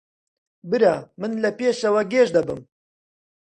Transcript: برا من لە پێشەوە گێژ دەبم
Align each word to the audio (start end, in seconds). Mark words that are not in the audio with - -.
برا 0.69 0.95
من 1.19 1.31
لە 1.43 1.49
پێشەوە 1.59 2.01
گێژ 2.11 2.29
دەبم 2.35 2.61